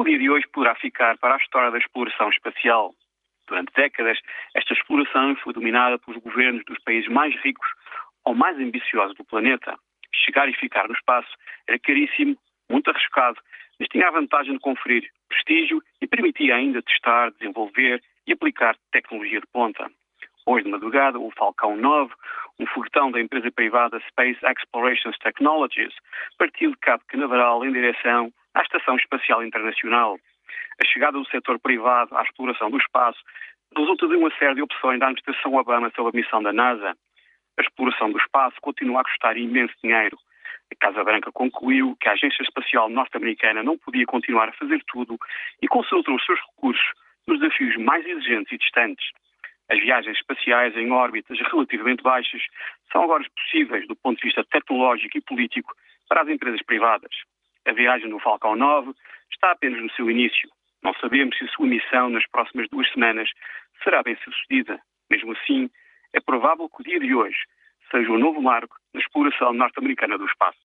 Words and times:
O 0.00 0.04
dia 0.04 0.18
de 0.18 0.30
hoje 0.30 0.48
poderá 0.48 0.74
ficar 0.76 1.18
para 1.18 1.34
a 1.34 1.36
história 1.36 1.70
da 1.70 1.76
exploração 1.76 2.30
espacial. 2.30 2.94
Durante 3.46 3.70
décadas, 3.74 4.18
esta 4.54 4.72
exploração 4.72 5.36
foi 5.36 5.52
dominada 5.52 5.98
pelos 5.98 6.22
governos 6.22 6.64
dos 6.64 6.78
países 6.78 7.06
mais 7.10 7.38
ricos 7.42 7.68
ou 8.24 8.34
mais 8.34 8.56
ambiciosos 8.56 9.14
do 9.14 9.26
planeta. 9.26 9.76
Chegar 10.24 10.48
e 10.48 10.54
ficar 10.54 10.88
no 10.88 10.94
espaço 10.94 11.28
era 11.68 11.78
caríssimo, 11.78 12.34
muito 12.70 12.88
arriscado, 12.88 13.38
mas 13.78 13.90
tinha 13.90 14.08
a 14.08 14.10
vantagem 14.10 14.54
de 14.54 14.60
conferir 14.60 15.06
prestígio 15.28 15.82
e 16.00 16.06
permitia 16.06 16.56
ainda 16.56 16.80
testar, 16.80 17.30
desenvolver 17.32 18.02
e 18.26 18.32
aplicar 18.32 18.78
tecnologia 18.92 19.42
de 19.42 19.46
ponta. 19.48 19.86
Hoje 20.46 20.64
de 20.64 20.70
madrugada, 20.70 21.18
o 21.18 21.30
Falcão 21.32 21.76
9, 21.76 22.10
um 22.58 22.66
foguetão 22.68 23.10
da 23.10 23.20
empresa 23.20 23.52
privada 23.52 24.00
Space 24.08 24.40
Explorations 24.46 25.18
Technologies, 25.18 25.92
partiu 26.38 26.70
de 26.70 26.78
Cabo 26.78 27.04
Canaveral 27.06 27.62
em 27.66 27.72
direção 27.72 28.32
à 28.54 28.62
Estação 28.62 28.96
Espacial 28.96 29.44
Internacional. 29.44 30.18
A 30.82 30.86
chegada 30.86 31.18
do 31.18 31.26
setor 31.26 31.58
privado 31.60 32.16
à 32.16 32.22
exploração 32.22 32.70
do 32.70 32.78
espaço 32.78 33.20
resulta 33.76 34.08
de 34.08 34.16
uma 34.16 34.30
série 34.36 34.54
de 34.54 34.62
opções 34.62 34.98
da 34.98 35.06
administração 35.06 35.54
Obama 35.54 35.90
sobre 35.94 36.18
a 36.18 36.22
missão 36.22 36.42
da 36.42 36.52
NASA. 36.52 36.96
A 37.58 37.62
exploração 37.62 38.10
do 38.10 38.18
espaço 38.18 38.56
continua 38.60 39.00
a 39.00 39.04
custar 39.04 39.36
imenso 39.36 39.74
dinheiro. 39.82 40.18
A 40.72 40.76
Casa 40.78 41.04
Branca 41.04 41.30
concluiu 41.32 41.96
que 42.00 42.08
a 42.08 42.12
Agência 42.12 42.42
Espacial 42.42 42.88
Norte-Americana 42.88 43.62
não 43.62 43.76
podia 43.76 44.06
continuar 44.06 44.48
a 44.48 44.52
fazer 44.52 44.82
tudo 44.86 45.18
e 45.60 45.68
concentrou 45.68 46.16
os 46.16 46.24
seus 46.24 46.40
recursos 46.40 46.92
nos 47.26 47.40
desafios 47.40 47.76
mais 47.76 48.06
exigentes 48.06 48.52
e 48.52 48.58
distantes. 48.58 49.04
As 49.70 49.78
viagens 49.78 50.16
espaciais 50.16 50.76
em 50.76 50.90
órbitas 50.90 51.38
relativamente 51.52 52.02
baixas 52.02 52.42
são 52.90 53.04
agora 53.04 53.24
possíveis 53.36 53.86
do 53.86 53.94
ponto 53.94 54.18
de 54.18 54.26
vista 54.26 54.44
tecnológico 54.44 55.16
e 55.16 55.20
político 55.20 55.72
para 56.08 56.22
as 56.22 56.28
empresas 56.28 56.62
privadas. 56.64 57.12
A 57.70 57.72
viagem 57.72 58.10
do 58.10 58.18
Falcão 58.18 58.56
9 58.56 58.92
está 59.32 59.52
apenas 59.52 59.80
no 59.80 59.92
seu 59.92 60.10
início. 60.10 60.50
Não 60.82 60.92
sabemos 60.94 61.38
se 61.38 61.44
a 61.44 61.48
sua 61.50 61.68
missão 61.68 62.10
nas 62.10 62.26
próximas 62.26 62.68
duas 62.68 62.90
semanas 62.90 63.30
será 63.84 64.02
bem 64.02 64.16
sucedida. 64.24 64.80
Mesmo 65.08 65.30
assim, 65.34 65.70
é 66.12 66.20
provável 66.20 66.68
que 66.68 66.80
o 66.80 66.84
dia 66.84 66.98
de 66.98 67.14
hoje 67.14 67.38
seja 67.88 68.10
um 68.10 68.18
novo 68.18 68.42
marco 68.42 68.74
na 68.92 69.00
exploração 69.00 69.52
norte-americana 69.52 70.18
do 70.18 70.26
espaço. 70.26 70.58